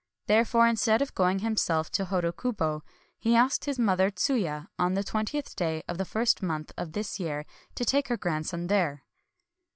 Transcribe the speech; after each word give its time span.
Therefore, 0.25 0.67
instead 0.67 1.03
of 1.03 1.13
going 1.13 1.37
himself 1.45 1.91
to 1.91 2.05
Hodokubo, 2.05 2.81
he 3.19 3.35
asked 3.35 3.65
his 3.65 3.77
mother 3.77 4.09
Tsuya, 4.09 4.67
on 4.79 4.95
the 4.95 5.03
twentieth 5.03 5.55
day 5.55 5.83
of 5.87 5.99
the 5.99 6.05
first 6.05 6.41
month 6.41 6.71
of 6.75 6.93
this 6.93 7.19
year, 7.19 7.45
to 7.75 7.85
take 7.85 8.07
her 8.07 8.17
grandson 8.17 8.65
there. 8.65 9.03